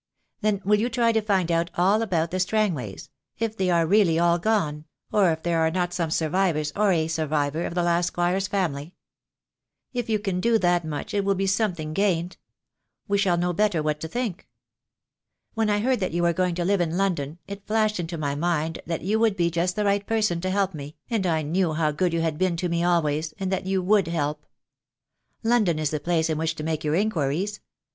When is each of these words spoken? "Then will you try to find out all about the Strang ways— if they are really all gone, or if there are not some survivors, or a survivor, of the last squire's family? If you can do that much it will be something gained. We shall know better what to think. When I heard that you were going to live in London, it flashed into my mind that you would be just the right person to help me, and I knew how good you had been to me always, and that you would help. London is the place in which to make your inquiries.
"Then 0.41 0.61
will 0.65 0.79
you 0.79 0.89
try 0.89 1.11
to 1.11 1.21
find 1.21 1.51
out 1.51 1.69
all 1.75 2.01
about 2.01 2.31
the 2.31 2.39
Strang 2.39 2.73
ways— 2.73 3.11
if 3.37 3.55
they 3.55 3.69
are 3.69 3.85
really 3.85 4.17
all 4.17 4.39
gone, 4.39 4.85
or 5.11 5.29
if 5.31 5.43
there 5.43 5.59
are 5.59 5.69
not 5.69 5.93
some 5.93 6.09
survivors, 6.09 6.73
or 6.75 6.91
a 6.91 7.07
survivor, 7.07 7.63
of 7.67 7.75
the 7.75 7.83
last 7.83 8.07
squire's 8.07 8.47
family? 8.47 8.95
If 9.93 10.09
you 10.09 10.17
can 10.17 10.39
do 10.41 10.57
that 10.57 10.83
much 10.83 11.13
it 11.13 11.23
will 11.23 11.35
be 11.35 11.45
something 11.45 11.93
gained. 11.93 12.37
We 13.07 13.19
shall 13.19 13.37
know 13.37 13.53
better 13.53 13.83
what 13.83 13.99
to 13.99 14.07
think. 14.07 14.47
When 15.53 15.69
I 15.69 15.81
heard 15.81 15.99
that 15.99 16.13
you 16.13 16.23
were 16.23 16.33
going 16.33 16.55
to 16.55 16.65
live 16.65 16.81
in 16.81 16.97
London, 16.97 17.37
it 17.47 17.67
flashed 17.67 17.99
into 17.99 18.17
my 18.17 18.33
mind 18.33 18.79
that 18.87 19.03
you 19.03 19.19
would 19.19 19.35
be 19.37 19.51
just 19.51 19.75
the 19.75 19.85
right 19.85 20.03
person 20.07 20.41
to 20.41 20.49
help 20.49 20.73
me, 20.73 20.97
and 21.11 21.27
I 21.27 21.43
knew 21.43 21.73
how 21.73 21.91
good 21.91 22.11
you 22.11 22.21
had 22.21 22.39
been 22.39 22.57
to 22.57 22.69
me 22.69 22.83
always, 22.83 23.33
and 23.39 23.51
that 23.51 23.67
you 23.67 23.83
would 23.83 24.07
help. 24.07 24.47
London 25.43 25.77
is 25.77 25.91
the 25.91 25.99
place 25.99 26.27
in 26.27 26.39
which 26.39 26.55
to 26.55 26.63
make 26.63 26.83
your 26.83 26.95
inquiries. 26.95 27.59